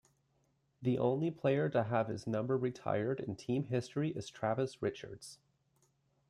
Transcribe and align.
The 0.81 0.97
only 0.97 1.29
player 1.29 1.69
to 1.69 1.83
have 1.83 2.07
his 2.07 2.25
number 2.25 2.57
retired 2.57 3.19
in 3.19 3.35
team 3.35 3.65
history 3.65 4.09
is 4.09 4.31
Travis 4.31 4.81
Richards. 4.81 5.37